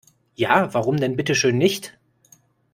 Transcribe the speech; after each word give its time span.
Ja, 0.33 0.73
warum 0.73 0.97
denn 0.97 1.15
bitteschön 1.15 1.59
nicht? 1.59 1.95